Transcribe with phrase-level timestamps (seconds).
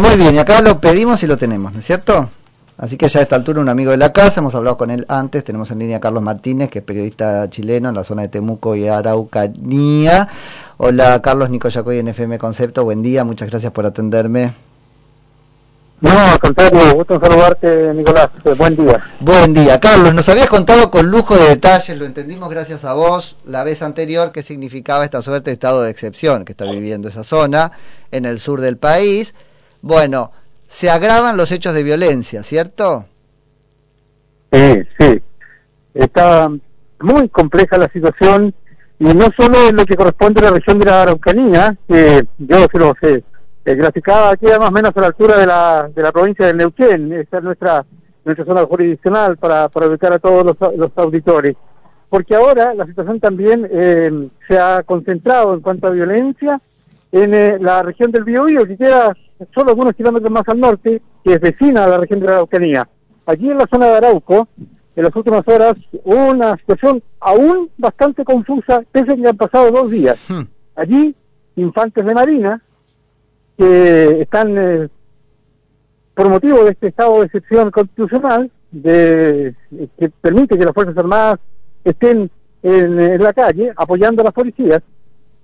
[0.00, 2.28] muy bien, y acá lo pedimos y lo tenemos, ¿no es cierto?
[2.78, 5.06] Así que ya a esta altura un amigo de la casa, hemos hablado con él
[5.08, 8.28] antes, tenemos en línea a Carlos Martínez, que es periodista chileno en la zona de
[8.28, 10.28] Temuco y Araucanía.
[10.76, 14.52] Hola Carlos Nico Yacoy en FM Concepto, buen día, muchas gracias por atenderme.
[16.02, 18.28] No, al contrario, gusto saludarte, Nicolás.
[18.44, 19.02] Eh, buen día.
[19.18, 19.80] Buen día.
[19.80, 23.80] Carlos, nos habías contado con lujo de detalles, lo entendimos gracias a vos, la vez
[23.80, 27.72] anterior, qué significaba esta suerte de estado de excepción que está viviendo esa zona
[28.10, 29.32] en el sur del país.
[29.86, 30.32] Bueno,
[30.66, 33.04] se agravan los hechos de violencia, ¿cierto?
[34.50, 35.22] Sí, sí.
[35.94, 36.50] Está
[36.98, 38.52] muy compleja la situación
[38.98, 42.66] y no solo en lo que corresponde a la región de la Araucanía, que yo
[42.66, 43.22] se lo sé
[43.64, 46.54] eh, graficada aquí más o menos a la altura de la, de la provincia de
[46.54, 47.12] Neuquén.
[47.12, 47.86] Esta es nuestra,
[48.24, 51.54] nuestra zona jurisdiccional para, para ubicar a todos los, los auditores.
[52.08, 56.60] Porque ahora la situación también eh, se ha concentrado en cuanto a violencia
[57.12, 59.16] en eh, la región del Biobío, que queda
[59.54, 62.88] solo algunos kilómetros más al norte, que es vecina a la región de la Araucanía.
[63.26, 64.48] Allí en la zona de Arauco,
[64.94, 69.70] en las últimas horas, hubo una situación aún bastante confusa, pese a que han pasado
[69.70, 70.18] dos días.
[70.28, 70.42] Hmm.
[70.74, 71.14] Allí,
[71.56, 72.62] infantes de Marina,
[73.58, 74.88] que están eh,
[76.14, 79.54] por motivo de este estado de excepción constitucional de,
[79.98, 81.38] que permite que las Fuerzas Armadas
[81.84, 82.30] estén
[82.62, 84.82] en, la calle apoyando a las policías,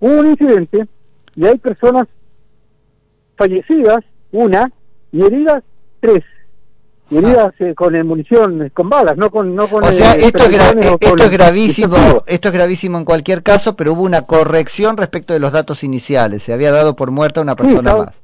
[0.00, 0.86] hubo un incidente
[1.34, 2.06] y hay personas
[3.36, 4.70] fallecidas, una,
[5.10, 5.62] y heridas,
[6.00, 6.22] tres.
[7.10, 7.64] Y heridas ah.
[7.64, 9.54] eh, con munición, con balas, no con...
[9.54, 13.76] No con o sea, esto, es, esto es gravísimo, esto es gravísimo en cualquier caso,
[13.76, 16.42] pero hubo una corrección respecto de los datos iniciales.
[16.42, 18.22] Se había dado por muerta una persona más.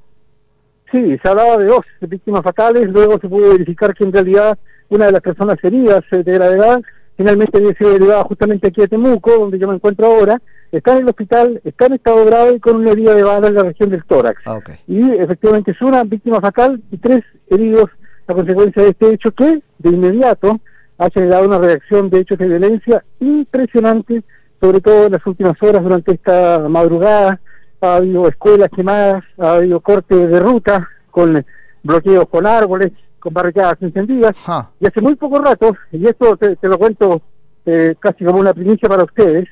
[0.91, 5.07] Sí, se hablaba de dos víctimas fatales, luego se pudo verificar que en realidad una
[5.07, 6.81] de las personas heridas eh, de gravedad
[7.15, 10.41] finalmente había sido derivada justamente aquí a Temuco, donde yo me encuentro ahora,
[10.73, 13.63] está en el hospital, está en estado grave con una herida de bala en la
[13.63, 14.43] región del tórax.
[14.47, 17.91] Ah, y efectivamente es una víctima fatal y tres heridos
[18.27, 20.61] a consecuencia de este hecho que de inmediato
[20.99, 24.23] ha generado una reacción de hechos de violencia impresionante,
[24.61, 27.41] sobre todo en las últimas horas durante esta madrugada,
[27.81, 31.45] ha habido escuelas quemadas, ha habido cortes de ruta con
[31.83, 34.37] bloqueos con árboles, con barricadas encendidas.
[34.81, 37.23] Y hace muy poco rato, y esto te, lo cuento
[37.65, 39.49] eh, casi como una primicia para ustedes,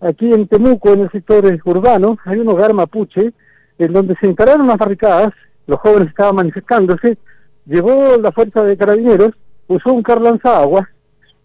[0.00, 3.32] aquí en Temuco, en el sector urbano, hay un hogar mapuche
[3.78, 5.32] en donde se instalaron las barricadas,
[5.66, 7.18] los jóvenes estaban manifestándose,
[7.66, 9.32] llegó la fuerza de carabineros,
[9.66, 10.88] usó un carro lanzagua,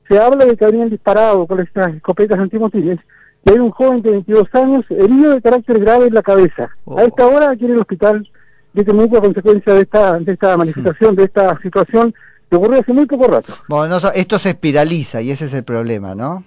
[0.08, 3.00] se habla de que habían disparado con estas escopetas antimotines,
[3.46, 6.64] y hay un joven de 22 años herido de carácter grave en la cabeza.
[6.64, 7.00] A oh.
[7.00, 8.30] esta hora aquí en el hospital
[8.74, 12.14] de Temuco a consecuencia de esta, de esta manifestación, de esta situación
[12.50, 13.54] que ocurrió hace muy poco rato.
[13.68, 16.44] Bueno, esto se espiraliza y ese es el problema, ¿no?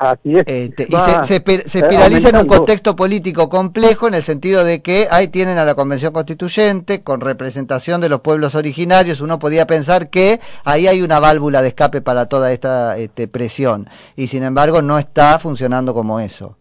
[0.00, 0.44] Así es.
[0.46, 1.24] Este, y se,
[1.68, 5.66] se, espiraliza en un contexto político complejo en el sentido de que ahí tienen a
[5.66, 9.20] la Convención Constituyente con representación de los pueblos originarios.
[9.20, 13.90] Uno podía pensar que ahí hay una válvula de escape para toda esta este, presión
[14.16, 16.56] y sin embargo no está funcionando como eso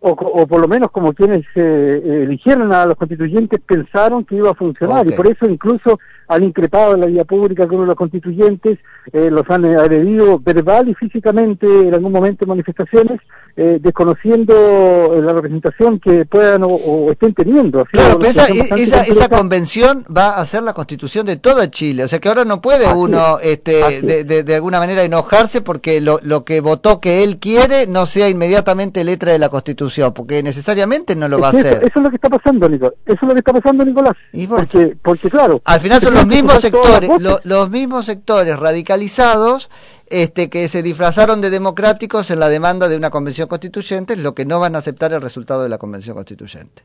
[0.00, 4.54] o, por lo menos como quienes eh, eligieron a los constituyentes pensaron que iba a
[4.54, 8.78] funcionar y por eso incluso han increpado en la vía pública con los constituyentes,
[9.12, 13.20] eh, los han agredido verbal y físicamente en algún momento en manifestaciones,
[13.56, 17.84] eh, desconociendo la representación que puedan o, estén teniendo.
[17.86, 22.28] Claro, esa, esa, convención va a ser la constitución de toda Chile, o sea que
[22.28, 27.00] ahora no puede uno este, de, de, alguna manera enojarse porque lo, lo que votó
[27.00, 31.48] que él quiere no sea inmediatamente letra de la constitución, porque necesariamente no lo va
[31.48, 31.84] a hacer.
[31.84, 32.94] Eso es lo que está pasando, Nicolás.
[33.06, 34.14] Eso es lo que está pasando, Nicolás.
[34.48, 35.60] porque, porque claro.
[35.64, 37.10] Al final son los mismos sectores,
[37.44, 39.70] los mismos sectores radicalizados
[40.10, 44.46] este, que se disfrazaron de democráticos en la demanda de una convención constituyente, lo que
[44.46, 46.82] no van a aceptar el resultado de la convención constituyente.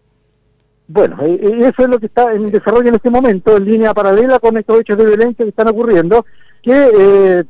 [0.87, 3.93] Bueno, eh, eh, eso es lo que está en desarrollo en este momento, en línea
[3.93, 6.25] paralela con estos hechos de violencia que están ocurriendo,
[6.61, 7.43] que, eh,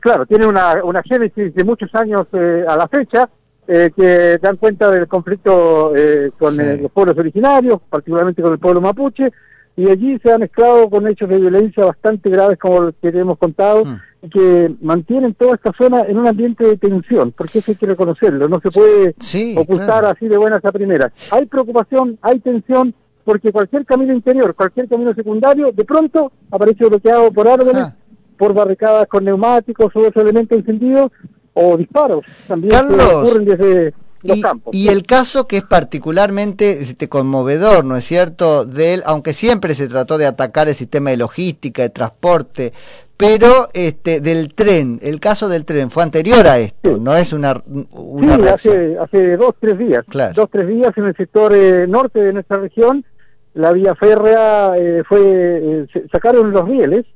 [0.00, 3.28] claro, tiene una, una génesis de muchos años a la fecha,
[3.66, 5.92] que dan cuenta del conflicto
[6.38, 9.30] con los pueblos originarios, particularmente con el pueblo mapuche,
[9.78, 13.38] y allí se han mezclado con hechos de violencia bastante graves como los que hemos
[13.38, 14.00] contado mm.
[14.22, 17.86] y que mantienen toda esta zona en un ambiente de tensión, porque eso hay que
[17.86, 19.14] reconocerlo, no se puede
[19.56, 21.12] ocultar así de buenas a primeras.
[21.30, 22.92] Hay preocupación, hay tensión,
[23.24, 27.94] porque cualquier camino interior, cualquier camino secundario, de pronto aparece bloqueado por árboles, ah.
[28.36, 31.12] por barricadas con neumáticos o otros elementos encendidos,
[31.54, 33.94] o disparos también ocurren desde
[34.72, 38.64] y, el caso que es particularmente este, conmovedor, ¿no es cierto?
[38.64, 42.72] De él, aunque siempre se trató de atacar el sistema de logística, de transporte,
[43.16, 47.60] pero este del tren, el caso del tren fue anterior a esto, no es una,
[47.90, 50.04] una sí, hace, hace dos, tres días,
[50.34, 53.04] dos, tres días en el sector eh, norte de nuestra región,
[53.54, 57.06] la vía férrea eh, fue, eh, sacaron los rieles,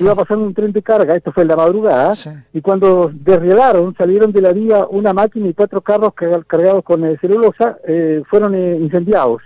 [0.00, 2.14] iba pasando un tren de carga, esto fue en la madrugada,
[2.52, 7.78] y cuando desrielaron, salieron de la vía una máquina y cuatro carros cargados con celulosa,
[8.28, 9.42] fueron incendiados.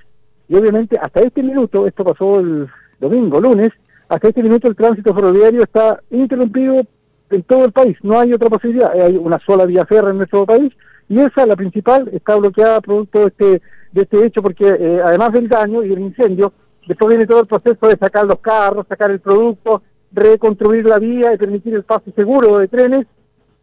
[0.49, 2.69] Y obviamente hasta este minuto, esto pasó el
[3.01, 3.73] domingo, lunes,
[4.09, 6.83] hasta este minuto el tránsito ferroviario está interrumpido
[7.31, 10.47] en todo el país, no hay otra posibilidad, hay una sola vía férrea en nuestro
[10.47, 10.73] país
[11.09, 15.33] y esa, la principal, está bloqueada producto de este, de este hecho porque eh, además
[15.33, 16.53] del daño y del incendio,
[16.87, 19.83] después viene todo el proceso de sacar los carros, sacar el producto,
[20.17, 23.07] reconstruir la vía y permitir el paso seguro de trenes.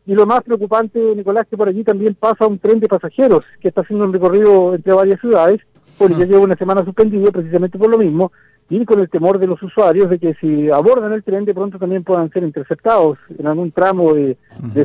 [0.05, 3.69] Y lo más preocupante, Nicolás, que por allí también pasa un tren de pasajeros que
[3.69, 5.61] está haciendo un recorrido entre varias ciudades,
[5.97, 8.31] porque ya lleva una semana suspendido precisamente por lo mismo,
[8.69, 11.77] y con el temor de los usuarios de que si abordan el tren de pronto
[11.77, 14.37] también puedan ser interceptados en algún tramo de,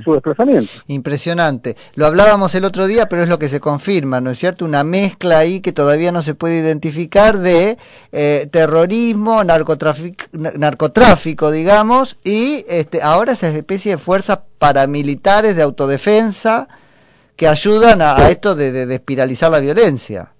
[0.03, 0.71] su desplazamiento.
[0.89, 1.77] Impresionante.
[1.95, 4.65] Lo hablábamos el otro día, pero es lo que se confirma, ¿no es cierto?
[4.65, 7.79] Una mezcla ahí que todavía no se puede identificar de
[8.13, 16.69] eh, terrorismo, narcotráfico, narcotráfico, digamos, y este, ahora esa especie de fuerzas paramilitares de autodefensa
[17.37, 20.33] que ayudan a, esto de, de, de espiralizar la violencia.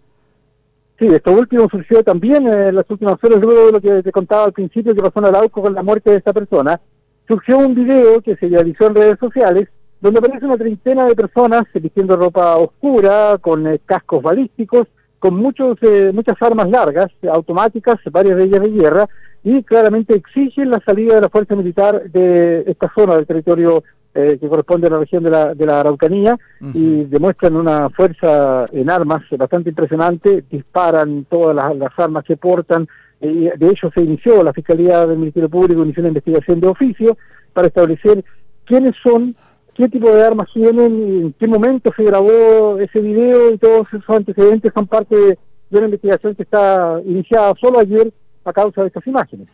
[0.99, 4.47] Sí, esto último surgió también en las últimas horas, luego de lo que te contaba
[4.47, 6.81] al principio que pasó en Arauco con la muerte de esta persona.
[7.29, 9.69] Surgió un video que se realizó en redes sociales
[10.01, 14.89] donde aparece una treintena de personas vistiendo ropa oscura, con eh, cascos balísticos,
[15.21, 19.09] con muchos, eh, muchas armas largas, automáticas, varias de ellas de guerra,
[19.45, 24.39] y claramente exigen la salida de la fuerza militar de esta zona del territorio eh,
[24.41, 26.37] que corresponde a la región de la, de la Araucanía
[26.75, 32.89] y demuestran una fuerza en armas bastante impresionante, disparan todas las, armas que portan,
[33.21, 37.19] y de hecho se inició, la Fiscalía del Ministerio Público inició una investigación de oficio
[37.53, 38.25] para establecer
[38.65, 39.37] quiénes son,
[39.75, 44.09] qué tipo de armas tienen, en qué momento se grabó ese video y todos esos
[44.09, 45.39] antecedentes son parte de,
[45.71, 48.11] una investigación que está iniciada solo ayer
[48.45, 49.49] a causa de estas imágenes.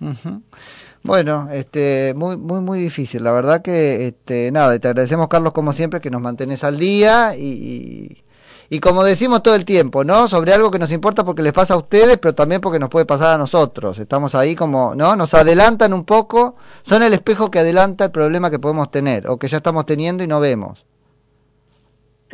[1.04, 3.22] Bueno, este, muy, muy, muy difícil.
[3.22, 7.36] La verdad que, este, nada, te agradecemos, Carlos, como siempre, que nos mantenés al día
[7.36, 8.24] y,
[8.70, 10.28] y, como decimos todo el tiempo, ¿no?
[10.28, 13.04] Sobre algo que nos importa porque les pasa a ustedes, pero también porque nos puede
[13.04, 13.98] pasar a nosotros.
[13.98, 15.14] Estamos ahí como, ¿no?
[15.14, 19.38] Nos adelantan un poco, son el espejo que adelanta el problema que podemos tener o
[19.38, 20.86] que ya estamos teniendo y no vemos.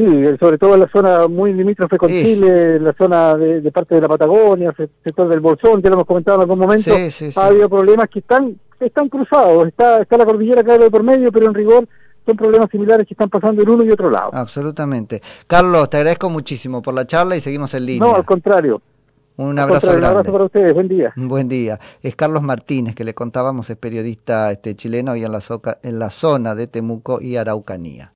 [0.00, 0.06] Sí,
[0.41, 4.00] sobre todo en la zona muy limítrofe con Chile, en la zona de, parte de
[4.00, 4.75] la Patagonia,
[5.05, 6.91] sector del Bolsón, ya lo hemos comentado en algún momento,
[7.37, 11.31] ha habido problemas que están están cruzados, está, está la cordillera acá de por medio,
[11.31, 11.87] pero en rigor
[12.25, 14.31] son problemas similares que están pasando en uno y otro lado.
[14.32, 15.20] Absolutamente.
[15.47, 18.08] Carlos, te agradezco muchísimo por la charla y seguimos en línea.
[18.08, 18.81] No, al contrario.
[19.37, 20.06] Un abrazo grande.
[20.06, 21.12] Un abrazo para ustedes, buen día.
[21.17, 21.79] Buen día.
[22.02, 25.43] Es Carlos Martínez, que le contábamos, es periodista este, chileno y en la,
[25.82, 28.08] en la zona de Temuco y Araucanía.